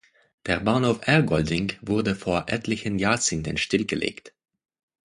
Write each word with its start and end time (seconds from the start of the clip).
Der 0.47 0.59
Bahnhof 0.61 1.01
Ergolding 1.07 1.73
wurde 1.81 2.15
vor 2.15 2.45
etlichen 2.47 2.97
Jahrzehnten 2.97 3.57
stillgelegt. 3.57 4.33